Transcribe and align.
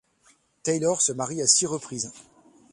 Taylor 0.63 0.99
se 0.99 1.11
marie 1.11 1.43
à 1.43 1.45
six 1.47 1.67
reprises. 1.67 2.11